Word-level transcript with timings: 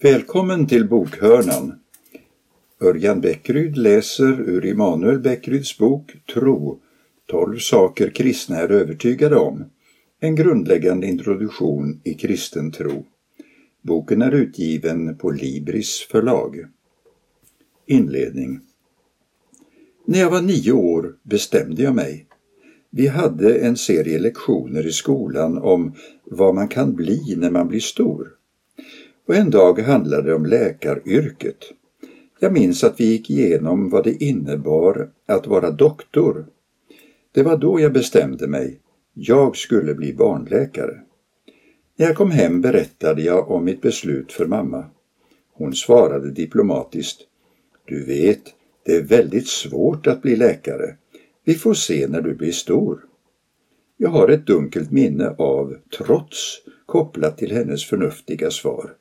Välkommen 0.00 0.66
till 0.66 0.88
Bokhörnan. 0.88 1.78
Örjan 2.80 3.20
Bäckryd 3.20 3.76
läser 3.76 4.40
ur 4.40 4.66
Immanuel 4.66 5.18
Bäckryds 5.18 5.78
bok 5.78 6.12
Tro, 6.34 6.80
12 7.26 7.58
saker 7.58 8.10
kristna 8.10 8.56
är 8.56 8.68
övertygade 8.72 9.36
om. 9.36 9.64
En 10.20 10.34
grundläggande 10.34 11.06
introduktion 11.06 12.00
i 12.04 12.14
kristen 12.14 12.72
tro. 12.72 13.04
Boken 13.82 14.22
är 14.22 14.32
utgiven 14.32 15.16
på 15.16 15.30
Libris 15.30 16.06
förlag. 16.10 16.66
Inledning 17.86 18.60
När 20.06 20.18
jag 20.18 20.30
var 20.30 20.42
nio 20.42 20.72
år 20.72 21.14
bestämde 21.22 21.82
jag 21.82 21.94
mig. 21.94 22.26
Vi 22.90 23.06
hade 23.06 23.58
en 23.58 23.76
serie 23.76 24.18
lektioner 24.18 24.86
i 24.86 24.92
skolan 24.92 25.58
om 25.58 25.94
vad 26.24 26.54
man 26.54 26.68
kan 26.68 26.94
bli 26.94 27.34
när 27.36 27.50
man 27.50 27.68
blir 27.68 27.80
stor. 27.80 28.37
Och 29.28 29.36
en 29.36 29.50
dag 29.50 29.78
handlade 29.78 30.22
det 30.22 30.34
om 30.34 30.46
läkaryrket. 30.46 31.58
Jag 32.40 32.52
minns 32.52 32.84
att 32.84 33.00
vi 33.00 33.04
gick 33.04 33.30
igenom 33.30 33.90
vad 33.90 34.04
det 34.04 34.22
innebar 34.24 35.10
att 35.26 35.46
vara 35.46 35.70
doktor. 35.70 36.46
Det 37.32 37.42
var 37.42 37.56
då 37.56 37.80
jag 37.80 37.92
bestämde 37.92 38.46
mig. 38.46 38.80
Jag 39.14 39.56
skulle 39.56 39.94
bli 39.94 40.14
barnläkare. 40.14 41.00
När 41.96 42.06
jag 42.06 42.16
kom 42.16 42.30
hem 42.30 42.60
berättade 42.60 43.22
jag 43.22 43.50
om 43.50 43.64
mitt 43.64 43.82
beslut 43.82 44.32
för 44.32 44.46
mamma. 44.46 44.84
Hon 45.52 45.74
svarade 45.74 46.30
diplomatiskt. 46.30 47.20
Du 47.84 48.04
vet, 48.04 48.42
det 48.84 48.96
är 48.96 49.02
väldigt 49.02 49.48
svårt 49.48 50.06
att 50.06 50.22
bli 50.22 50.36
läkare. 50.36 50.96
Vi 51.44 51.54
får 51.54 51.74
se 51.74 52.06
när 52.08 52.20
du 52.20 52.34
blir 52.34 52.52
stor. 52.52 53.04
Jag 53.96 54.10
har 54.10 54.28
ett 54.28 54.46
dunkelt 54.46 54.90
minne 54.90 55.28
av 55.38 55.76
trots 55.98 56.62
kopplat 56.86 57.38
till 57.38 57.52
hennes 57.52 57.84
förnuftiga 57.84 58.50
svar. 58.50 58.94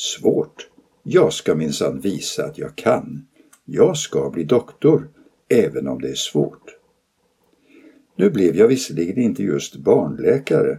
Svårt. 0.00 0.68
Jag 1.02 1.32
ska 1.32 1.54
minsann 1.54 2.00
visa 2.00 2.44
att 2.44 2.58
jag 2.58 2.76
kan. 2.76 3.26
Jag 3.64 3.96
ska 3.96 4.30
bli 4.30 4.44
doktor, 4.44 5.08
även 5.48 5.88
om 5.88 6.00
det 6.00 6.08
är 6.08 6.14
svårt. 6.14 6.76
Nu 8.16 8.30
blev 8.30 8.56
jag 8.56 8.68
visserligen 8.68 9.18
inte 9.18 9.42
just 9.42 9.76
barnläkare, 9.76 10.78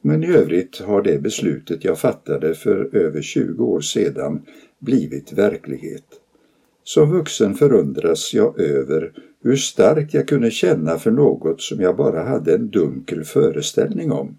men 0.00 0.24
i 0.24 0.26
övrigt 0.26 0.80
har 0.80 1.02
det 1.02 1.18
beslutet 1.18 1.84
jag 1.84 1.98
fattade 1.98 2.54
för 2.54 2.96
över 2.96 3.22
20 3.22 3.64
år 3.64 3.80
sedan 3.80 4.42
blivit 4.78 5.32
verklighet. 5.32 6.06
Som 6.84 7.10
vuxen 7.10 7.54
förundras 7.54 8.34
jag 8.34 8.60
över 8.60 9.12
hur 9.42 9.56
starkt 9.56 10.14
jag 10.14 10.28
kunde 10.28 10.50
känna 10.50 10.98
för 10.98 11.10
något 11.10 11.60
som 11.60 11.80
jag 11.80 11.96
bara 11.96 12.22
hade 12.22 12.54
en 12.54 12.70
dunkel 12.70 13.24
föreställning 13.24 14.12
om. 14.12 14.38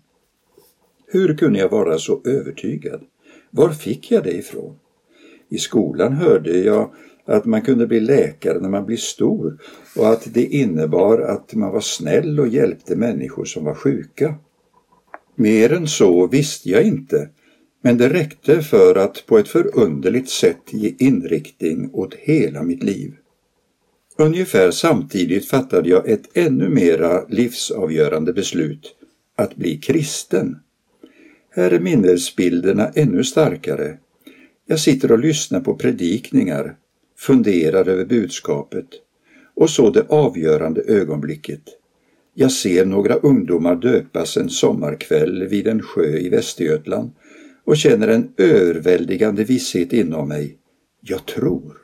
Hur 1.07 1.37
kunde 1.37 1.59
jag 1.59 1.69
vara 1.69 1.97
så 1.97 2.21
övertygad? 2.25 3.01
Var 3.51 3.69
fick 3.69 4.11
jag 4.11 4.23
det 4.23 4.33
ifrån? 4.33 4.75
I 5.49 5.57
skolan 5.57 6.13
hörde 6.13 6.57
jag 6.57 6.91
att 7.25 7.45
man 7.45 7.61
kunde 7.61 7.87
bli 7.87 7.99
läkare 7.99 8.59
när 8.59 8.69
man 8.69 8.85
blir 8.85 8.97
stor 8.97 9.57
och 9.95 10.09
att 10.09 10.33
det 10.33 10.45
innebar 10.45 11.19
att 11.19 11.53
man 11.53 11.71
var 11.71 11.81
snäll 11.81 12.39
och 12.39 12.47
hjälpte 12.47 12.95
människor 12.95 13.45
som 13.45 13.65
var 13.65 13.73
sjuka. 13.73 14.35
Mer 15.35 15.73
än 15.73 15.87
så 15.87 16.27
visste 16.27 16.69
jag 16.69 16.83
inte, 16.83 17.29
men 17.81 17.97
det 17.97 18.09
räckte 18.09 18.61
för 18.61 18.95
att 18.95 19.25
på 19.25 19.37
ett 19.37 19.47
förunderligt 19.47 20.29
sätt 20.29 20.61
ge 20.69 20.95
inriktning 20.99 21.89
åt 21.93 22.13
hela 22.13 22.63
mitt 22.63 22.83
liv. 22.83 23.13
Ungefär 24.17 24.71
samtidigt 24.71 25.49
fattade 25.49 25.89
jag 25.89 26.09
ett 26.09 26.37
ännu 26.37 26.69
mera 26.69 27.25
livsavgörande 27.27 28.33
beslut, 28.33 28.95
att 29.35 29.55
bli 29.55 29.77
kristen. 29.77 30.59
Här 31.51 31.71
är 31.71 31.79
minnesbilderna 31.79 32.91
ännu 32.95 33.23
starkare. 33.23 33.97
Jag 34.65 34.79
sitter 34.79 35.11
och 35.11 35.19
lyssnar 35.19 35.61
på 35.61 35.75
predikningar, 35.75 36.75
funderar 37.17 37.87
över 37.87 38.05
budskapet 38.05 38.87
och 39.55 39.69
så 39.69 39.89
det 39.89 40.05
avgörande 40.09 40.81
ögonblicket. 40.81 41.61
Jag 42.33 42.51
ser 42.51 42.85
några 42.85 43.15
ungdomar 43.15 43.75
döpas 43.75 44.37
en 44.37 44.49
sommarkväll 44.49 45.47
vid 45.47 45.67
en 45.67 45.81
sjö 45.81 46.17
i 46.17 46.29
Västergötland 46.29 47.11
och 47.63 47.77
känner 47.77 48.07
en 48.07 48.33
överväldigande 48.37 49.43
visshet 49.43 49.93
inom 49.93 50.27
mig. 50.27 50.57
Jag 51.01 51.25
tror. 51.25 51.77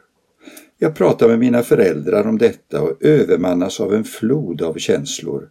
Jag 0.78 0.96
pratar 0.96 1.28
med 1.28 1.40
mina 1.40 1.64
föräldrar 1.64 2.28
om 2.28 2.38
detta 2.38 2.82
och 2.82 3.04
övermannas 3.04 3.80
av 3.80 3.94
en 3.94 4.04
flod 4.04 4.62
av 4.62 4.78
känslor. 4.78 5.50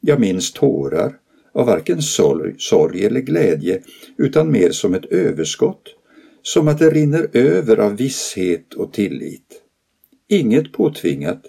Jag 0.00 0.20
minns 0.20 0.52
tårar, 0.52 1.16
av 1.52 1.66
varken 1.66 2.02
sorg, 2.02 2.54
sorg 2.58 3.04
eller 3.04 3.20
glädje, 3.20 3.82
utan 4.16 4.52
mer 4.52 4.70
som 4.70 4.94
ett 4.94 5.04
överskott, 5.04 5.82
som 6.42 6.68
att 6.68 6.78
det 6.78 6.90
rinner 6.90 7.28
över 7.32 7.76
av 7.76 7.96
visshet 7.96 8.74
och 8.74 8.92
tillit. 8.92 9.62
Inget 10.28 10.72
påtvingat, 10.72 11.42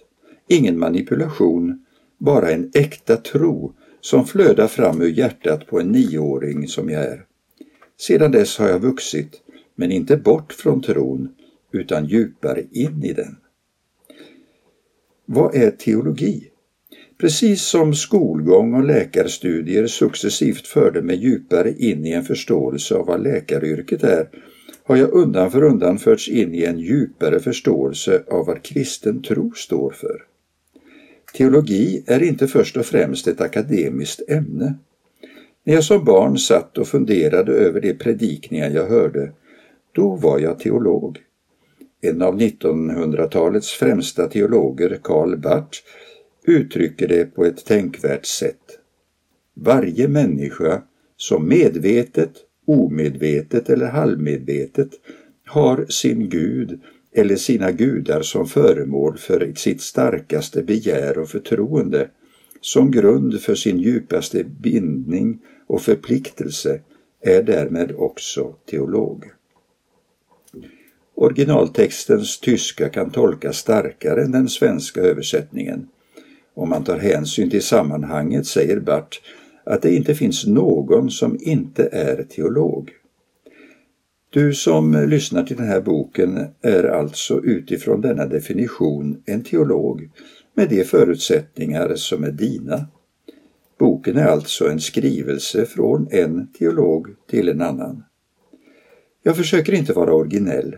ingen 0.48 0.80
manipulation, 0.80 1.86
bara 2.18 2.52
en 2.52 2.72
äkta 2.74 3.18
tro 3.18 3.74
som 4.02 4.26
flödar 4.26 4.68
fram 4.68 5.02
ur 5.02 5.10
hjärtat 5.10 5.68
på 5.68 5.80
en 5.80 5.88
nioåring 5.88 6.68
som 6.68 6.90
jag 6.90 7.04
är. 7.04 7.26
Sedan 8.00 8.32
dess 8.32 8.58
har 8.58 8.68
jag 8.68 8.80
vuxit, 8.80 9.42
men 9.76 9.92
inte 9.92 10.18
bort 10.18 10.54
från 10.54 10.82
tron, 10.82 11.30
utan 11.72 12.06
djupare 12.06 12.64
in 12.72 13.04
i 13.04 13.14
den. 13.14 13.38
Vad 15.26 15.56
är 15.56 15.72
teologi? 15.72 16.51
Precis 17.22 17.62
som 17.62 17.94
skolgång 17.94 18.74
och 18.74 18.84
läkarstudier 18.84 19.88
successivt 19.88 20.68
förde 20.68 21.02
mig 21.02 21.16
djupare 21.16 21.74
in 21.74 22.06
i 22.06 22.12
en 22.12 22.24
förståelse 22.24 22.96
av 22.96 23.06
vad 23.06 23.24
läkaryrket 23.24 24.04
är 24.04 24.30
har 24.84 24.96
jag 24.96 25.14
undan 25.14 25.52
för 25.52 25.64
undan 25.64 25.98
förts 25.98 26.30
in 26.30 26.56
i 26.56 26.64
en 26.64 26.80
djupare 26.80 27.40
förståelse 27.40 28.24
av 28.28 28.46
vad 28.46 28.64
kristen 28.64 29.22
tro 29.22 29.52
står 29.56 29.92
för. 29.92 30.24
Teologi 31.34 32.04
är 32.08 32.24
inte 32.24 32.48
först 32.48 32.78
och 32.78 32.86
främst 32.86 33.28
ett 33.28 33.42
akademiskt 33.42 34.30
ämne. 34.30 34.74
När 35.64 35.74
jag 35.74 35.84
som 35.84 36.06
barn 36.06 36.38
satt 36.38 36.78
och 36.78 36.88
funderade 36.88 37.52
över 37.52 37.82
de 37.82 37.94
predikningar 37.94 38.70
jag 38.70 38.88
hörde, 38.88 39.32
då 39.92 40.16
var 40.16 40.40
jag 40.40 40.60
teolog. 40.60 41.18
En 42.02 42.22
av 42.22 42.40
1900-talets 42.40 43.72
främsta 43.72 44.28
teologer, 44.28 45.00
Karl 45.04 45.38
Barth, 45.38 45.80
uttrycker 46.46 47.08
det 47.08 47.26
på 47.26 47.46
ett 47.46 47.66
tänkvärt 47.66 48.26
sätt. 48.26 48.80
Varje 49.54 50.08
människa 50.08 50.82
som 51.18 51.48
medvetet, 51.48 52.32
omedvetet 52.68 53.70
eller 53.70 53.88
halvmedvetet 53.88 54.90
har 55.46 55.86
sin 55.90 56.30
Gud 56.30 56.80
eller 57.14 57.36
sina 57.36 57.72
gudar 57.72 58.22
som 58.22 58.48
föremål 58.48 59.18
för 59.18 59.54
sitt 59.56 59.82
starkaste 59.82 60.64
begär 60.64 61.18
och 61.18 61.30
förtroende, 61.30 62.10
som 62.62 62.92
grund 62.92 63.42
för 63.42 63.56
sin 63.56 63.80
djupaste 63.80 64.44
bindning 64.44 65.40
och 65.68 65.82
förpliktelse, 65.82 66.82
är 67.22 67.44
därmed 67.44 67.92
också 67.92 68.56
teolog. 68.66 69.26
Originaltextens 71.16 72.40
tyska 72.40 72.90
kan 72.90 73.10
tolkas 73.10 73.58
starkare 73.58 74.24
än 74.24 74.32
den 74.32 74.50
svenska 74.50 75.02
översättningen. 75.02 75.88
Om 76.62 76.70
man 76.70 76.84
tar 76.84 76.98
hänsyn 76.98 77.50
till 77.50 77.64
sammanhanget 77.64 78.48
säger 78.48 78.80
Bart 78.80 79.22
att 79.64 79.82
det 79.82 79.96
inte 79.96 80.16
finns 80.16 80.46
någon 80.48 81.12
som 81.12 81.38
inte 81.42 81.90
är 81.92 82.24
teolog. 82.24 82.90
Du 84.30 84.54
som 84.54 85.06
lyssnar 85.10 85.44
till 85.44 85.58
den 85.58 85.68
här 85.68 85.82
boken 85.82 86.48
är 86.62 86.84
alltså 86.84 87.42
utifrån 87.44 88.02
denna 88.02 88.26
definition 88.26 89.24
en 89.26 89.44
teolog 89.44 90.10
med 90.54 90.70
de 90.70 90.84
förutsättningar 90.84 91.96
som 91.96 92.24
är 92.24 92.32
dina. 92.32 92.88
Boken 93.80 94.18
är 94.18 94.26
alltså 94.26 94.70
en 94.70 94.80
skrivelse 94.80 95.66
från 95.66 96.08
en 96.12 96.48
teolog 96.48 97.08
till 97.30 97.50
en 97.50 97.62
annan. 97.62 98.04
Jag 99.24 99.38
försöker 99.38 99.74
inte 99.74 99.94
vara 99.94 100.14
originell. 100.14 100.76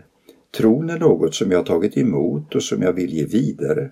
Tron 0.56 0.90
är 0.90 0.98
något 0.98 1.34
som 1.34 1.50
jag 1.50 1.66
tagit 1.66 1.96
emot 1.96 2.54
och 2.54 2.62
som 2.62 2.82
jag 2.82 2.92
vill 2.92 3.14
ge 3.14 3.24
vidare. 3.24 3.90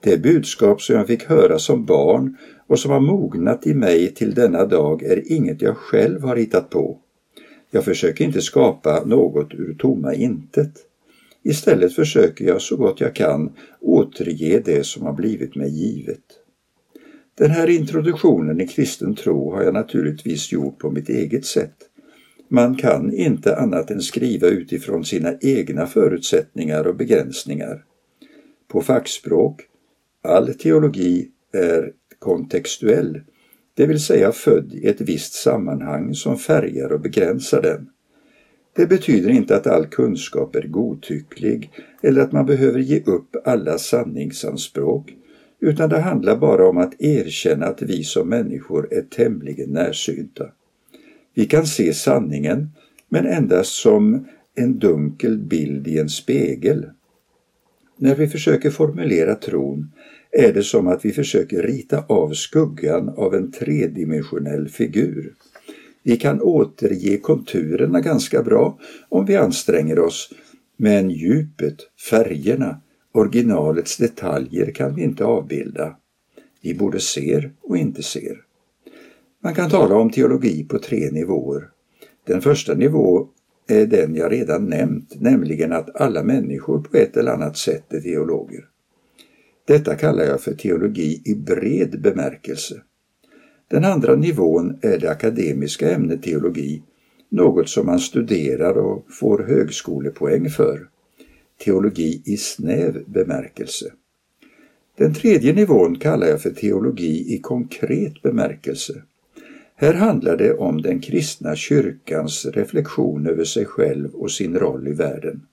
Det 0.00 0.22
budskap 0.22 0.82
som 0.82 0.96
jag 0.96 1.06
fick 1.06 1.24
höra 1.24 1.58
som 1.58 1.84
barn 1.84 2.36
och 2.66 2.78
som 2.78 2.90
har 2.90 3.00
mognat 3.00 3.66
i 3.66 3.74
mig 3.74 4.14
till 4.14 4.34
denna 4.34 4.64
dag 4.64 5.02
är 5.02 5.32
inget 5.32 5.62
jag 5.62 5.76
själv 5.76 6.22
har 6.22 6.36
hittat 6.36 6.70
på. 6.70 6.98
Jag 7.70 7.84
försöker 7.84 8.24
inte 8.24 8.40
skapa 8.40 9.04
något 9.04 9.54
ur 9.54 9.74
tomma 9.74 10.14
intet. 10.14 10.72
Istället 11.42 11.94
försöker 11.94 12.44
jag 12.44 12.62
så 12.62 12.76
gott 12.76 13.00
jag 13.00 13.14
kan 13.14 13.52
återge 13.80 14.62
det 14.64 14.86
som 14.86 15.06
har 15.06 15.12
blivit 15.12 15.54
mig 15.54 15.70
givet. 15.70 16.24
Den 17.34 17.50
här 17.50 17.70
introduktionen 17.70 18.60
i 18.60 18.68
kristen 18.68 19.14
tro 19.14 19.54
har 19.54 19.62
jag 19.62 19.74
naturligtvis 19.74 20.52
gjort 20.52 20.78
på 20.78 20.90
mitt 20.90 21.08
eget 21.08 21.44
sätt. 21.44 21.74
Man 22.48 22.76
kan 22.76 23.12
inte 23.12 23.56
annat 23.56 23.90
än 23.90 24.00
skriva 24.00 24.48
utifrån 24.48 25.04
sina 25.04 25.34
egna 25.40 25.86
förutsättningar 25.86 26.86
och 26.86 26.96
begränsningar. 26.96 27.84
På 28.68 28.82
fackspråk, 28.82 29.67
all 30.28 30.54
teologi 30.54 31.28
är 31.52 31.92
kontextuell, 32.18 33.20
det 33.74 33.86
vill 33.86 34.00
säga 34.00 34.32
född 34.32 34.72
i 34.74 34.86
ett 34.86 35.00
visst 35.00 35.32
sammanhang 35.32 36.14
som 36.14 36.38
färgar 36.38 36.92
och 36.92 37.00
begränsar 37.00 37.62
den. 37.62 37.88
Det 38.76 38.86
betyder 38.86 39.30
inte 39.30 39.56
att 39.56 39.66
all 39.66 39.86
kunskap 39.86 40.56
är 40.56 40.62
godtycklig 40.62 41.70
eller 42.02 42.20
att 42.20 42.32
man 42.32 42.46
behöver 42.46 42.78
ge 42.78 43.00
upp 43.00 43.36
alla 43.44 43.78
sanningsanspråk, 43.78 45.14
utan 45.60 45.90
det 45.90 46.00
handlar 46.00 46.36
bara 46.36 46.68
om 46.68 46.78
att 46.78 47.02
erkänna 47.02 47.66
att 47.66 47.82
vi 47.82 48.04
som 48.04 48.28
människor 48.28 48.92
är 48.92 49.02
tämligen 49.02 49.70
närsynta. 49.70 50.46
Vi 51.34 51.46
kan 51.46 51.66
se 51.66 51.94
sanningen, 51.94 52.68
men 53.08 53.26
endast 53.26 53.72
som 53.72 54.26
en 54.54 54.78
dunkel 54.78 55.38
bild 55.38 55.88
i 55.88 55.98
en 55.98 56.08
spegel. 56.08 56.86
När 57.96 58.14
vi 58.14 58.28
försöker 58.28 58.70
formulera 58.70 59.34
tron 59.34 59.92
är 60.30 60.52
det 60.52 60.62
som 60.62 60.88
att 60.88 61.04
vi 61.04 61.12
försöker 61.12 61.62
rita 61.62 62.04
av 62.08 62.32
skuggan 62.32 63.08
av 63.08 63.34
en 63.34 63.52
tredimensionell 63.52 64.68
figur. 64.68 65.34
Vi 66.02 66.16
kan 66.16 66.40
återge 66.40 67.16
konturerna 67.16 68.00
ganska 68.00 68.42
bra 68.42 68.78
om 69.08 69.24
vi 69.24 69.36
anstränger 69.36 69.98
oss, 69.98 70.32
men 70.76 71.10
djupet, 71.10 71.76
färgerna, 72.10 72.80
originalets 73.12 73.96
detaljer 73.96 74.70
kan 74.70 74.94
vi 74.94 75.02
inte 75.02 75.24
avbilda. 75.24 75.96
Vi 76.62 76.74
både 76.74 77.00
ser 77.00 77.52
och 77.60 77.76
inte 77.76 78.02
ser. 78.02 78.40
Man 79.42 79.54
kan 79.54 79.70
tala 79.70 79.96
om 79.96 80.10
teologi 80.10 80.64
på 80.64 80.78
tre 80.78 81.10
nivåer. 81.10 81.68
Den 82.26 82.40
första 82.40 82.74
nivån 82.74 83.28
är 83.68 83.86
den 83.86 84.14
jag 84.14 84.32
redan 84.32 84.64
nämnt, 84.64 85.20
nämligen 85.20 85.72
att 85.72 86.00
alla 86.00 86.22
människor 86.22 86.78
på 86.78 86.96
ett 86.96 87.16
eller 87.16 87.32
annat 87.32 87.56
sätt 87.56 87.92
är 87.92 88.00
teologer. 88.00 88.64
Detta 89.68 89.94
kallar 89.94 90.24
jag 90.24 90.40
för 90.40 90.54
teologi 90.54 91.22
i 91.24 91.34
bred 91.34 92.00
bemärkelse. 92.00 92.82
Den 93.70 93.84
andra 93.84 94.16
nivån 94.16 94.78
är 94.82 94.98
det 94.98 95.10
akademiska 95.10 95.90
ämnet 95.90 96.22
teologi, 96.22 96.82
något 97.28 97.68
som 97.68 97.86
man 97.86 97.98
studerar 97.98 98.78
och 98.78 99.06
får 99.10 99.38
högskolepoäng 99.38 100.50
för. 100.50 100.88
Teologi 101.64 102.22
i 102.24 102.36
snäv 102.36 103.04
bemärkelse. 103.06 103.92
Den 104.98 105.14
tredje 105.14 105.52
nivån 105.52 105.98
kallar 105.98 106.26
jag 106.26 106.42
för 106.42 106.50
teologi 106.50 107.34
i 107.34 107.38
konkret 107.38 108.22
bemärkelse. 108.22 109.02
Här 109.74 109.94
handlar 109.94 110.36
det 110.36 110.54
om 110.54 110.82
den 110.82 111.00
kristna 111.00 111.56
kyrkans 111.56 112.46
reflektion 112.46 113.26
över 113.26 113.44
sig 113.44 113.64
själv 113.64 114.14
och 114.14 114.30
sin 114.30 114.58
roll 114.58 114.88
i 114.88 114.92
världen. 114.92 115.46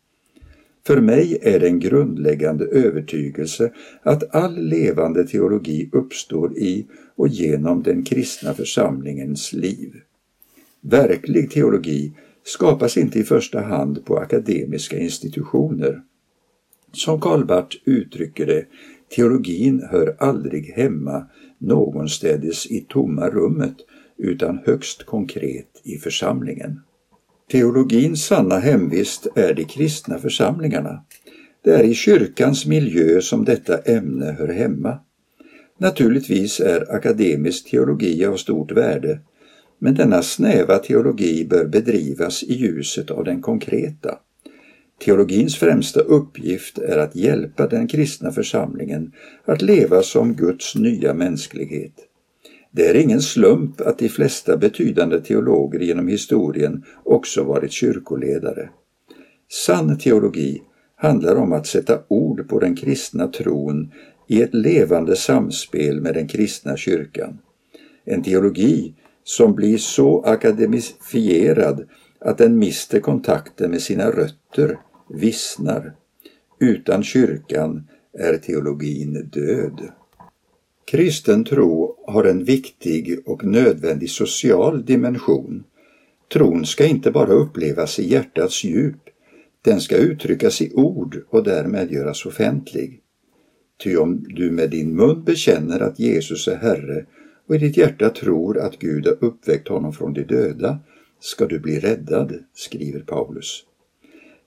För 0.87 1.01
mig 1.01 1.39
är 1.41 1.59
det 1.59 1.67
en 1.67 1.79
grundläggande 1.79 2.65
övertygelse 2.65 3.71
att 4.01 4.35
all 4.35 4.57
levande 4.57 5.27
teologi 5.27 5.89
uppstår 5.91 6.57
i 6.57 6.87
och 7.15 7.27
genom 7.27 7.83
den 7.83 8.03
kristna 8.03 8.53
församlingens 8.53 9.53
liv. 9.53 9.93
Verklig 10.81 11.51
teologi 11.51 12.13
skapas 12.43 12.97
inte 12.97 13.19
i 13.19 13.23
första 13.23 13.61
hand 13.61 14.05
på 14.05 14.17
akademiska 14.17 14.99
institutioner. 14.99 16.01
Som 16.91 17.21
Karl 17.21 17.45
Barth 17.45 17.77
uttrycker 17.85 18.45
det, 18.45 18.65
teologin 19.15 19.87
hör 19.91 20.15
aldrig 20.19 20.65
hemma 20.65 21.25
någonstädes 21.57 22.71
i 22.71 22.85
tomma 22.89 23.29
rummet 23.29 23.75
utan 24.17 24.59
högst 24.65 25.05
konkret 25.05 25.81
i 25.83 25.97
församlingen. 25.97 26.79
Teologins 27.51 28.25
sanna 28.25 28.59
hemvist 28.59 29.27
är 29.35 29.53
de 29.53 29.65
kristna 29.65 30.19
församlingarna. 30.19 31.03
Det 31.63 31.71
är 31.71 31.83
i 31.83 31.93
kyrkans 31.93 32.65
miljö 32.65 33.21
som 33.21 33.45
detta 33.45 33.77
ämne 33.77 34.35
hör 34.39 34.47
hemma. 34.47 34.99
Naturligtvis 35.77 36.59
är 36.59 36.95
akademisk 36.95 37.69
teologi 37.69 38.25
av 38.25 38.37
stort 38.37 38.71
värde, 38.71 39.19
men 39.79 39.95
denna 39.95 40.21
snäva 40.21 40.77
teologi 40.77 41.45
bör 41.45 41.65
bedrivas 41.65 42.43
i 42.43 42.53
ljuset 42.53 43.11
av 43.11 43.23
den 43.23 43.41
konkreta. 43.41 44.17
Teologins 45.05 45.55
främsta 45.55 45.99
uppgift 45.99 46.77
är 46.77 46.97
att 46.97 47.15
hjälpa 47.15 47.67
den 47.67 47.87
kristna 47.87 48.31
församlingen 48.31 49.11
att 49.45 49.61
leva 49.61 50.03
som 50.03 50.33
Guds 50.33 50.75
nya 50.75 51.13
mänsklighet. 51.13 51.93
Det 52.75 52.87
är 52.87 52.95
ingen 52.95 53.21
slump 53.21 53.81
att 53.81 53.97
de 53.99 54.09
flesta 54.09 54.57
betydande 54.57 55.19
teologer 55.19 55.79
genom 55.79 56.07
historien 56.07 56.83
också 57.03 57.43
varit 57.43 57.71
kyrkoledare. 57.71 58.69
Sann 59.51 59.97
teologi 59.97 60.61
handlar 60.95 61.35
om 61.35 61.53
att 61.53 61.67
sätta 61.67 61.99
ord 62.07 62.49
på 62.49 62.59
den 62.59 62.75
kristna 62.75 63.27
tron 63.27 63.91
i 64.27 64.41
ett 64.41 64.53
levande 64.53 65.15
samspel 65.15 66.01
med 66.01 66.13
den 66.13 66.27
kristna 66.27 66.77
kyrkan. 66.77 67.37
En 68.05 68.23
teologi 68.23 68.93
som 69.23 69.55
blir 69.55 69.77
så 69.77 70.21
akademifierad 70.21 71.87
att 72.19 72.37
den 72.37 72.57
mister 72.59 72.99
kontakten 72.99 73.71
med 73.71 73.81
sina 73.81 74.11
rötter, 74.11 74.79
vissnar. 75.09 75.93
Utan 76.59 77.03
kyrkan 77.03 77.87
är 78.13 78.37
teologin 78.37 79.29
död. 79.33 79.89
Kristen 80.85 81.43
tro 81.43 81.94
har 82.07 82.23
en 82.23 82.43
viktig 82.43 83.19
och 83.25 83.43
nödvändig 83.43 84.09
social 84.09 84.85
dimension. 84.85 85.63
Tron 86.33 86.65
ska 86.65 86.85
inte 86.85 87.11
bara 87.11 87.33
upplevas 87.33 87.99
i 87.99 88.07
hjärtats 88.07 88.63
djup, 88.63 89.01
den 89.61 89.81
ska 89.81 89.97
uttryckas 89.97 90.61
i 90.61 90.71
ord 90.73 91.23
och 91.29 91.43
därmed 91.43 91.91
göras 91.91 92.25
offentlig. 92.25 93.01
Ty 93.83 93.97
om 93.97 94.25
du 94.29 94.51
med 94.51 94.69
din 94.69 94.95
mun 94.95 95.23
bekänner 95.23 95.79
att 95.79 95.99
Jesus 95.99 96.47
är 96.47 96.55
Herre 96.55 97.05
och 97.47 97.55
i 97.55 97.57
ditt 97.57 97.77
hjärta 97.77 98.09
tror 98.09 98.59
att 98.59 98.79
Gud 98.79 99.05
har 99.05 99.17
uppväckt 99.23 99.67
honom 99.67 99.93
från 99.93 100.13
de 100.13 100.23
döda 100.23 100.79
ska 101.19 101.45
du 101.45 101.59
bli 101.59 101.79
räddad, 101.79 102.33
skriver 102.53 102.99
Paulus. 102.99 103.63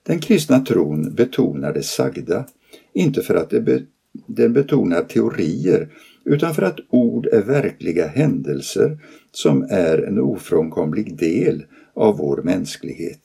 Den 0.03 0.19
kristna 0.19 0.61
tron 0.61 1.15
betonar 1.15 1.73
det 1.73 1.83
sagda, 1.83 2.47
inte 2.93 3.23
för 3.23 3.35
att 3.35 3.51
det 3.51 3.61
be 3.61 3.83
den 4.27 4.53
betonar 4.53 5.03
teorier 5.03 5.89
utan 6.29 6.55
för 6.55 6.63
att 6.63 6.81
ord 6.91 7.27
är 7.27 7.43
verkliga 7.43 8.07
händelser 8.07 8.99
som 9.33 9.67
är 9.71 9.99
en 9.99 10.19
ofrånkomlig 10.19 11.17
del 11.19 11.65
av 11.95 12.17
vår 12.17 12.43
mänsklighet. 12.43 13.21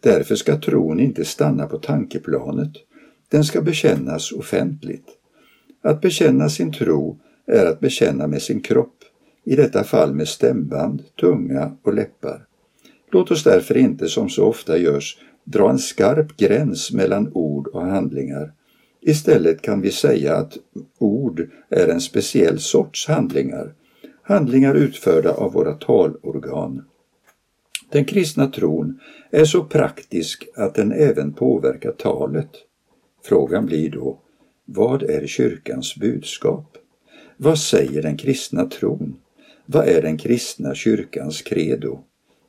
Därför 0.00 0.34
ska 0.34 0.60
tron 0.60 1.00
inte 1.00 1.24
stanna 1.24 1.66
på 1.66 1.78
tankeplanet, 1.78 2.72
den 3.28 3.44
ska 3.44 3.62
bekännas 3.62 4.32
offentligt. 4.32 5.06
Att 5.82 6.00
bekänna 6.00 6.48
sin 6.48 6.72
tro 6.72 7.18
är 7.46 7.66
att 7.66 7.80
bekänna 7.80 8.26
med 8.26 8.42
sin 8.42 8.60
kropp, 8.60 8.96
i 9.44 9.56
detta 9.56 9.84
fall 9.84 10.14
med 10.14 10.28
stämband, 10.28 11.02
tunga 11.20 11.76
och 11.82 11.94
läppar. 11.94 12.46
Låt 13.12 13.30
oss 13.30 13.44
därför 13.44 13.76
inte, 13.76 14.08
som 14.08 14.28
så 14.28 14.46
ofta 14.46 14.78
görs, 14.78 15.18
dra 15.44 15.70
en 15.70 15.78
skarp 15.78 16.36
gräns 16.36 16.92
mellan 16.92 17.30
ord 17.32 17.66
och 17.66 17.86
handlingar 17.86 18.52
Istället 19.00 19.62
kan 19.62 19.80
vi 19.80 19.90
säga 19.90 20.36
att 20.36 20.58
ord 20.98 21.50
är 21.68 21.88
en 21.88 22.00
speciell 22.00 22.60
sorts 22.60 23.08
handlingar, 23.08 23.74
handlingar 24.22 24.74
utförda 24.74 25.32
av 25.32 25.52
våra 25.52 25.74
talorgan. 25.74 26.84
Den 27.90 28.04
kristna 28.04 28.46
tron 28.46 29.00
är 29.30 29.44
så 29.44 29.64
praktisk 29.64 30.48
att 30.56 30.74
den 30.74 30.92
även 30.92 31.32
påverkar 31.32 31.92
talet. 31.92 32.50
Frågan 33.24 33.66
blir 33.66 33.90
då, 33.90 34.18
vad 34.64 35.02
är 35.02 35.26
kyrkans 35.26 35.96
budskap? 35.96 36.76
Vad 37.36 37.58
säger 37.58 38.02
den 38.02 38.16
kristna 38.16 38.66
tron? 38.66 39.16
Vad 39.66 39.88
är 39.88 40.02
den 40.02 40.18
kristna 40.18 40.74
kyrkans 40.74 41.42
credo? 41.42 42.00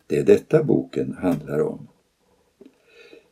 Det 0.07 0.17
är 0.17 0.23
detta 0.23 0.63
boken 0.63 1.17
handlar 1.21 1.61
om. 1.61 1.87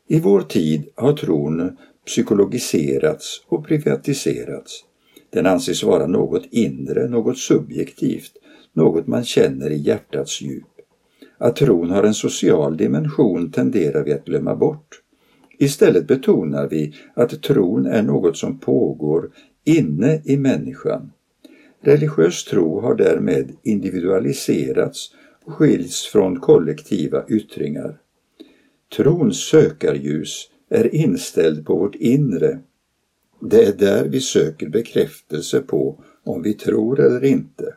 I 0.07 0.19
vår 0.19 0.41
tid 0.41 0.89
har 0.95 1.13
tron 1.13 1.77
psykologiserats 2.05 3.43
och 3.47 3.67
privatiserats. 3.67 4.85
Den 5.29 5.45
anses 5.45 5.83
vara 5.83 6.07
något 6.07 6.45
inre, 6.51 7.07
något 7.07 7.37
subjektivt, 7.37 8.31
något 8.73 9.07
man 9.07 9.23
känner 9.23 9.69
i 9.69 9.77
hjärtats 9.77 10.41
djup. 10.41 10.63
Att 11.37 11.55
tron 11.55 11.89
har 11.89 12.03
en 12.03 12.13
social 12.13 12.77
dimension 12.77 13.51
tenderar 13.51 14.03
vi 14.03 14.13
att 14.13 14.25
glömma 14.25 14.55
bort. 14.55 15.01
Istället 15.57 16.07
betonar 16.07 16.67
vi 16.67 16.93
att 17.13 17.41
tron 17.41 17.85
är 17.85 18.03
något 18.03 18.37
som 18.37 18.59
pågår 18.59 19.31
inne 19.63 20.21
i 20.25 20.37
människan. 20.37 21.11
Religiös 21.81 22.43
tro 22.45 22.79
har 22.79 22.95
därmed 22.95 23.51
individualiserats 23.63 25.13
och 25.45 25.53
skiljs 25.53 26.05
från 26.05 26.39
kollektiva 26.39 27.23
yttringar. 27.27 27.97
Trons 28.97 29.37
sökarljus 29.37 30.49
är 30.69 30.95
inställd 30.95 31.65
på 31.65 31.75
vårt 31.75 31.95
inre. 31.95 32.59
Det 33.41 33.65
är 33.65 33.73
där 33.73 34.05
vi 34.05 34.21
söker 34.21 34.69
bekräftelse 34.69 35.61
på 35.61 36.03
om 36.23 36.41
vi 36.41 36.53
tror 36.53 36.99
eller 36.99 37.23
inte. 37.23 37.75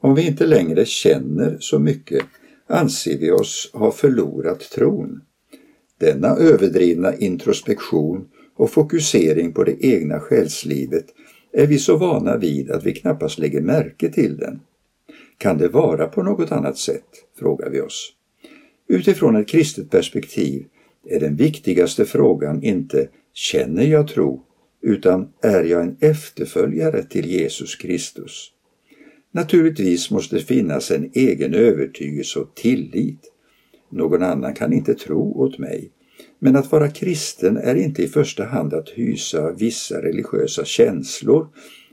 Om 0.00 0.14
vi 0.14 0.26
inte 0.26 0.46
längre 0.46 0.84
känner 0.84 1.56
så 1.60 1.78
mycket 1.78 2.24
anser 2.66 3.18
vi 3.18 3.30
oss 3.30 3.70
ha 3.72 3.92
förlorat 3.92 4.60
tron. 4.60 5.20
Denna 5.98 6.28
överdrivna 6.28 7.16
introspektion 7.16 8.28
och 8.56 8.70
fokusering 8.70 9.52
på 9.52 9.64
det 9.64 9.84
egna 9.86 10.20
själslivet 10.20 11.06
är 11.52 11.66
vi 11.66 11.78
så 11.78 11.96
vana 11.96 12.36
vid 12.36 12.70
att 12.70 12.86
vi 12.86 12.94
knappast 12.94 13.38
lägger 13.38 13.60
märke 13.60 14.12
till 14.12 14.36
den. 14.36 14.60
Kan 15.38 15.58
det 15.58 15.68
vara 15.68 16.06
på 16.06 16.22
något 16.22 16.52
annat 16.52 16.78
sätt? 16.78 17.04
frågar 17.38 17.70
vi 17.70 17.80
oss. 17.80 18.12
Utifrån 18.88 19.36
ett 19.36 19.48
kristet 19.48 19.90
perspektiv 19.90 20.64
är 21.04 21.20
den 21.20 21.36
viktigaste 21.36 22.04
frågan 22.04 22.62
inte 22.62 23.08
känner 23.32 23.84
jag 23.84 24.08
tro, 24.08 24.42
utan 24.82 25.28
är 25.42 25.64
jag 25.64 25.82
en 25.82 25.96
efterföljare 26.00 27.02
till 27.02 27.26
Jesus 27.26 27.76
Kristus? 27.76 28.52
Naturligtvis 29.32 30.10
måste 30.10 30.36
det 30.36 30.42
finnas 30.42 30.90
en 30.90 31.10
egen 31.14 31.54
övertygelse 31.54 32.38
och 32.38 32.54
tillit. 32.54 33.32
Någon 33.90 34.22
annan 34.22 34.54
kan 34.54 34.72
inte 34.72 34.94
tro 34.94 35.32
åt 35.32 35.58
mig. 35.58 35.90
Men 36.38 36.56
att 36.56 36.72
vara 36.72 36.88
kristen 36.88 37.56
är 37.56 37.74
inte 37.74 38.02
i 38.02 38.08
första 38.08 38.44
hand 38.44 38.74
att 38.74 38.88
hysa 38.88 39.52
vissa 39.52 40.02
religiösa 40.02 40.64
känslor 40.64 41.48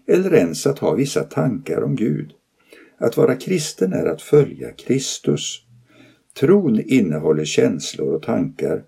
eller 0.08 0.34
ens 0.34 0.68
att 0.68 0.80
ha 0.80 0.94
vissa 0.94 1.24
tankar 1.24 1.84
om 1.84 1.96
Gud. 1.96 2.32
Att 2.98 3.18
vara 3.18 3.36
kristen 3.36 3.94
är 3.94 4.06
att 4.06 4.22
följa 4.22 4.72
Kristus. 4.72 5.62
Tron 6.40 6.80
innehåller 6.80 7.46
känslor 7.46 8.14
och 8.16 8.24
tankar, 8.24 8.84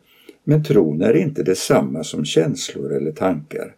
men 0.49 0.63
tron 0.63 1.01
är 1.01 1.15
inte 1.15 1.43
detsamma 1.43 2.03
som 2.03 2.25
känslor 2.25 2.93
eller 2.93 3.11
tankar. 3.11 3.75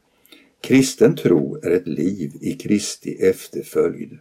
Kristen 0.61 1.15
tro 1.15 1.59
är 1.63 1.71
ett 1.71 1.87
liv 1.87 2.31
i 2.41 2.53
Kristi 2.53 3.13
efterföljd. 3.13 4.17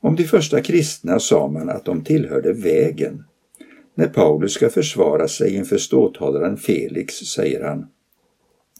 Om 0.00 0.16
de 0.16 0.24
första 0.24 0.60
kristna 0.60 1.20
sa 1.20 1.48
man 1.48 1.68
att 1.68 1.84
de 1.84 2.04
tillhörde 2.04 2.52
vägen. 2.52 3.24
När 3.94 4.06
Paulus 4.06 4.52
ska 4.52 4.70
försvara 4.70 5.28
sig 5.28 5.54
inför 5.54 5.78
ståthållaren 5.78 6.56
Felix 6.56 7.14
säger 7.14 7.64
han 7.64 7.86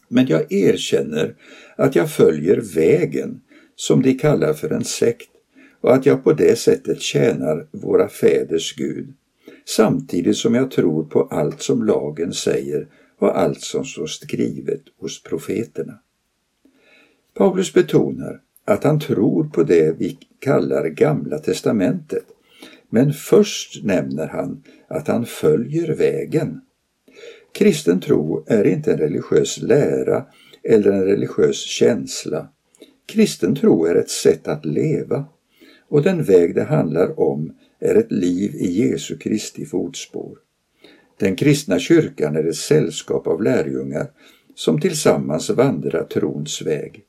Men 0.07 0.27
jag 0.27 0.51
erkänner 0.51 1.35
att 1.75 1.95
jag 1.95 2.11
följer 2.11 2.61
vägen, 2.75 3.41
som 3.75 4.01
de 4.01 4.13
kallar 4.13 4.53
för 4.53 4.69
en 4.69 4.83
sekt, 4.83 5.29
och 5.81 5.93
att 5.93 6.05
jag 6.05 6.23
på 6.23 6.33
det 6.33 6.59
sättet 6.59 7.01
tjänar 7.01 7.67
våra 7.71 8.09
fäders 8.09 8.75
Gud, 8.75 9.13
samtidigt 9.65 10.37
som 10.37 10.55
jag 10.55 10.71
tror 10.71 11.03
på 11.03 11.21
allt 11.21 11.61
som 11.61 11.85
lagen 11.85 12.33
säger 12.33 12.87
och 13.19 13.39
allt 13.39 13.61
som 13.61 13.85
står 13.85 14.05
skrivet 14.05 14.81
hos 14.99 15.23
profeterna. 15.23 15.99
Paulus 17.33 17.73
betonar 17.73 18.41
att 18.65 18.83
han 18.83 18.99
tror 18.99 19.43
på 19.43 19.63
det 19.63 19.99
vi 19.99 20.17
kallar 20.39 20.87
Gamla 20.87 21.37
testamentet, 21.37 22.25
men 22.89 23.13
först 23.13 23.83
nämner 23.83 24.27
han 24.27 24.63
att 24.87 25.07
han 25.07 25.25
följer 25.25 25.95
vägen. 25.95 26.61
Kristen 27.53 27.99
tro 27.99 28.43
är 28.47 28.63
inte 28.63 28.91
en 28.91 28.97
religiös 28.97 29.61
lära 29.61 30.25
eller 30.63 30.91
en 30.91 31.05
religiös 31.05 31.57
känsla. 31.57 32.47
Kristen 33.05 33.55
tro 33.55 33.85
är 33.85 33.95
ett 33.95 34.09
sätt 34.09 34.47
att 34.47 34.65
leva 34.65 35.25
och 35.89 36.01
den 36.01 36.23
väg 36.23 36.55
det 36.55 36.63
handlar 36.63 37.19
om 37.19 37.53
är 37.83 37.95
ett 37.95 38.11
liv 38.11 38.55
i 38.55 38.71
Jesu 38.71 39.17
Kristi 39.17 39.65
fotspår. 39.65 40.37
Den 41.17 41.35
kristna 41.35 41.79
kyrkan 41.79 42.35
är 42.35 42.43
ett 42.43 42.55
sällskap 42.55 43.27
av 43.27 43.43
lärjungar 43.43 44.11
som 44.55 44.81
tillsammans 44.81 45.49
vandrar 45.49 46.03
trons 46.03 46.61
väg. 46.61 47.03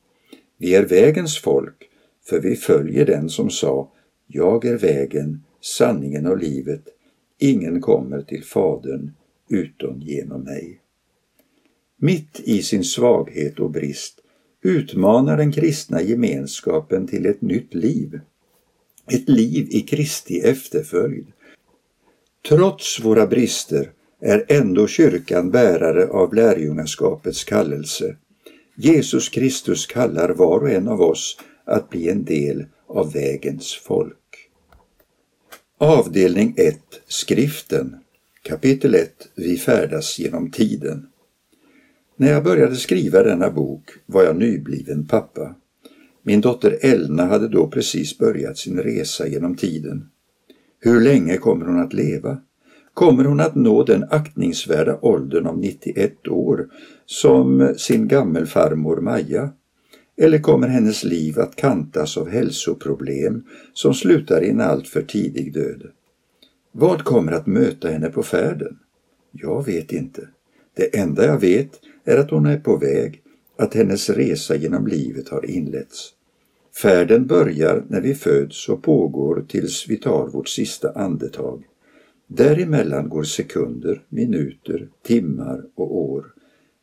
Vi 0.57 0.75
är 0.75 0.85
vägens 0.85 1.37
folk, 1.37 1.89
för 2.29 2.39
vi 2.39 2.55
följer 2.55 3.05
den 3.05 3.29
som 3.29 3.49
sa 3.49 3.91
Jag 4.27 4.65
är 4.65 4.77
vägen, 4.77 5.43
sanningen 5.61 6.25
och 6.25 6.37
livet. 6.37 6.83
Ingen 7.39 7.81
kommer 7.81 8.21
till 8.21 8.43
Fadern 8.43 9.11
utom 9.49 10.01
genom 10.01 10.43
mig. 10.43 10.79
Mitt 11.97 12.39
i 12.43 12.61
sin 12.61 12.83
svaghet 12.83 13.59
och 13.59 13.71
brist 13.71 14.19
utmanar 14.61 15.37
den 15.37 15.51
kristna 15.51 16.01
gemenskapen 16.01 17.07
till 17.07 17.25
ett 17.25 17.41
nytt 17.41 17.73
liv. 17.73 18.19
Ett 19.07 19.29
liv 19.29 19.67
i 19.71 19.81
Kristi 19.81 20.39
efterföljd. 20.39 21.27
Trots 22.47 22.99
våra 22.99 23.27
brister 23.27 23.91
är 24.21 24.45
ändå 24.47 24.87
kyrkan 24.87 25.51
bärare 25.51 26.07
av 26.07 26.33
lärjungaskapets 26.33 27.43
kallelse. 27.43 28.15
Jesus 28.75 29.29
Kristus 29.29 29.85
kallar 29.85 30.29
var 30.29 30.59
och 30.59 30.69
en 30.69 30.87
av 30.87 31.01
oss 31.01 31.37
att 31.65 31.89
bli 31.89 32.09
en 32.09 32.25
del 32.25 32.65
av 32.87 33.13
vägens 33.13 33.73
folk. 33.73 34.49
Avdelning 35.77 36.53
1 36.57 36.79
Skriften 37.07 37.95
Kapitel 38.41 38.95
1 38.95 39.11
Vi 39.35 39.57
färdas 39.57 40.19
genom 40.19 40.51
tiden 40.51 41.07
När 42.15 42.31
jag 42.31 42.43
började 42.43 42.75
skriva 42.75 43.23
denna 43.23 43.49
bok 43.49 43.89
var 44.05 44.23
jag 44.23 44.35
nybliven 44.35 45.07
pappa. 45.07 45.55
Min 46.27 46.41
dotter 46.41 46.77
Elna 46.81 47.25
hade 47.25 47.47
då 47.47 47.67
precis 47.67 48.17
börjat 48.17 48.57
sin 48.57 48.79
resa 48.79 49.27
genom 49.27 49.55
tiden. 49.55 50.09
Hur 50.79 51.01
länge 51.01 51.37
kommer 51.37 51.65
hon 51.65 51.79
att 51.79 51.93
leva? 51.93 52.37
Kommer 52.93 53.23
hon 53.23 53.39
att 53.39 53.55
nå 53.55 53.83
den 53.83 54.05
aktningsvärda 54.09 54.99
åldern 55.01 55.47
av 55.47 55.57
91 55.57 56.27
år 56.27 56.67
som 57.05 57.73
sin 57.77 58.07
gammelfarmor 58.07 59.01
Maja? 59.01 59.49
Eller 60.17 60.39
kommer 60.39 60.67
hennes 60.67 61.03
liv 61.03 61.39
att 61.39 61.55
kantas 61.55 62.17
av 62.17 62.29
hälsoproblem 62.29 63.43
som 63.73 63.93
slutar 63.93 64.43
i 64.43 64.49
en 64.49 64.61
alltför 64.61 65.01
tidig 65.01 65.53
död? 65.53 65.83
Vad 66.71 67.03
kommer 67.03 67.31
att 67.31 67.47
möta 67.47 67.87
henne 67.87 68.09
på 68.09 68.23
färden? 68.23 68.79
Jag 69.31 69.65
vet 69.65 69.91
inte. 69.91 70.27
Det 70.75 70.97
enda 70.97 71.25
jag 71.25 71.39
vet 71.39 71.69
är 72.05 72.17
att 72.17 72.31
hon 72.31 72.45
är 72.45 72.57
på 72.57 72.77
väg, 72.77 73.21
att 73.57 73.73
hennes 73.73 74.09
resa 74.09 74.55
genom 74.55 74.87
livet 74.87 75.29
har 75.29 75.45
inletts. 75.45 76.11
Färden 76.81 77.27
börjar 77.27 77.83
när 77.87 78.01
vi 78.01 78.15
föds 78.15 78.69
och 78.69 78.83
pågår 78.83 79.45
tills 79.47 79.85
vi 79.89 79.97
tar 79.97 80.27
vårt 80.27 80.49
sista 80.49 80.91
andetag. 80.91 81.63
Däremellan 82.27 83.09
går 83.09 83.23
sekunder, 83.23 84.03
minuter, 84.09 84.89
timmar 85.03 85.63
och 85.75 85.97
år. 85.97 86.25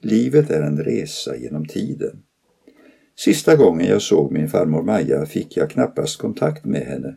Livet 0.01 0.51
är 0.51 0.63
en 0.63 0.85
resa 0.85 1.37
genom 1.37 1.67
tiden. 1.67 2.23
Sista 3.17 3.57
gången 3.57 3.87
jag 3.87 4.03
såg 4.03 4.33
min 4.33 4.49
farmor 4.49 4.83
Maja 4.83 5.27
fick 5.27 5.57
jag 5.57 5.71
knappast 5.71 6.19
kontakt 6.19 6.65
med 6.65 6.83
henne. 6.83 7.17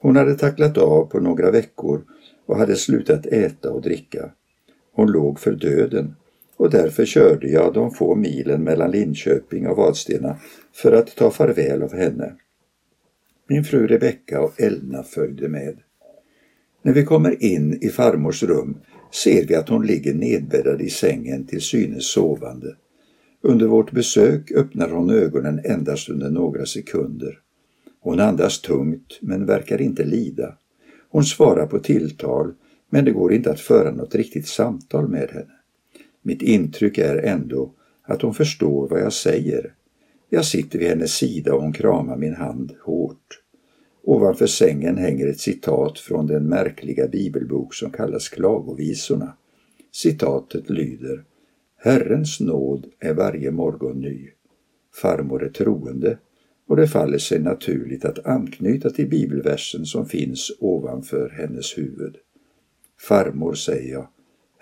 Hon 0.00 0.16
hade 0.16 0.34
tacklat 0.34 0.78
av 0.78 1.04
på 1.04 1.20
några 1.20 1.50
veckor 1.50 2.04
och 2.46 2.56
hade 2.56 2.76
slutat 2.76 3.26
äta 3.26 3.70
och 3.70 3.82
dricka. 3.82 4.30
Hon 4.92 5.12
låg 5.12 5.40
för 5.40 5.52
döden 5.52 6.14
och 6.60 6.70
därför 6.70 7.04
körde 7.04 7.48
jag 7.48 7.74
de 7.74 7.90
få 7.90 8.14
milen 8.14 8.62
mellan 8.64 8.90
Linköping 8.90 9.66
och 9.66 9.76
Vadstena 9.76 10.36
för 10.72 10.92
att 10.92 11.16
ta 11.16 11.30
farväl 11.30 11.82
av 11.82 11.94
henne. 11.94 12.32
Min 13.48 13.64
fru 13.64 13.86
Rebecka 13.86 14.40
och 14.40 14.60
Elna 14.60 15.02
följde 15.02 15.48
med. 15.48 15.78
När 16.82 16.92
vi 16.92 17.04
kommer 17.04 17.44
in 17.44 17.78
i 17.82 17.88
farmors 17.88 18.42
rum 18.42 18.78
ser 19.24 19.46
vi 19.46 19.54
att 19.54 19.68
hon 19.68 19.86
ligger 19.86 20.14
nedbäddad 20.14 20.80
i 20.80 20.90
sängen 20.90 21.46
till 21.46 21.60
synes 21.60 22.12
sovande. 22.12 22.76
Under 23.42 23.66
vårt 23.66 23.92
besök 23.92 24.52
öppnar 24.52 24.88
hon 24.88 25.10
ögonen 25.10 25.60
endast 25.64 26.08
under 26.08 26.30
några 26.30 26.66
sekunder. 26.66 27.38
Hon 28.00 28.20
andas 28.20 28.60
tungt 28.60 29.18
men 29.20 29.46
verkar 29.46 29.80
inte 29.80 30.04
lida. 30.04 30.54
Hon 31.10 31.24
svarar 31.24 31.66
på 31.66 31.78
tilltal 31.78 32.52
men 32.90 33.04
det 33.04 33.10
går 33.10 33.32
inte 33.32 33.50
att 33.50 33.60
föra 33.60 33.90
något 33.90 34.14
riktigt 34.14 34.46
samtal 34.48 35.08
med 35.08 35.30
henne. 35.30 35.59
Mitt 36.22 36.42
intryck 36.42 36.98
är 36.98 37.16
ändå 37.16 37.72
att 38.02 38.22
hon 38.22 38.34
förstår 38.34 38.88
vad 38.88 39.00
jag 39.00 39.12
säger. 39.12 39.74
Jag 40.28 40.44
sitter 40.44 40.78
vid 40.78 40.88
hennes 40.88 41.12
sida 41.12 41.54
och 41.54 41.62
hon 41.62 41.72
kramar 41.72 42.16
min 42.16 42.34
hand 42.34 42.72
hårt. 42.82 43.40
Ovanför 44.02 44.46
sängen 44.46 44.98
hänger 44.98 45.26
ett 45.26 45.40
citat 45.40 45.98
från 45.98 46.26
den 46.26 46.48
märkliga 46.48 47.08
bibelbok 47.08 47.74
som 47.74 47.90
kallas 47.90 48.28
Klagovisorna. 48.28 49.36
Citatet 49.92 50.70
lyder 50.70 51.24
Herrens 51.76 52.40
nåd 52.40 52.86
är 52.98 53.14
varje 53.14 53.50
morgon 53.50 54.00
ny. 54.00 54.28
Farmor 55.02 55.44
är 55.44 55.48
troende 55.48 56.18
och 56.68 56.76
det 56.76 56.88
faller 56.88 57.18
sig 57.18 57.38
naturligt 57.38 58.04
att 58.04 58.26
anknyta 58.26 58.90
till 58.90 59.08
bibelversen 59.08 59.86
som 59.86 60.06
finns 60.06 60.52
ovanför 60.58 61.28
hennes 61.28 61.78
huvud. 61.78 62.16
Farmor, 63.08 63.54
säger 63.54 63.92
jag, 63.92 64.08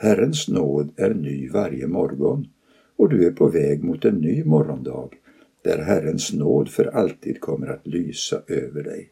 Herrens 0.01 0.49
nåd 0.49 0.91
är 0.97 1.15
ny 1.15 1.49
varje 1.49 1.87
morgon 1.87 2.49
och 2.97 3.09
du 3.09 3.27
är 3.27 3.31
på 3.31 3.49
väg 3.49 3.85
mot 3.85 4.05
en 4.05 4.15
ny 4.15 4.45
morgondag 4.45 5.11
där 5.63 5.79
Herrens 5.79 6.33
nåd 6.33 6.69
för 6.69 6.85
alltid 6.85 7.41
kommer 7.41 7.67
att 7.67 7.87
lysa 7.87 8.43
över 8.47 8.83
dig. 8.83 9.11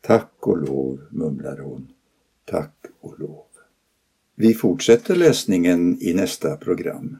Tack 0.00 0.32
och 0.40 0.58
lov, 0.58 1.00
mumlade 1.10 1.62
hon. 1.62 1.88
Tack 2.44 2.76
och 3.00 3.20
lov. 3.20 3.44
Vi 4.34 4.54
fortsätter 4.54 5.16
läsningen 5.16 5.98
i 6.00 6.14
nästa 6.14 6.56
program. 6.56 7.16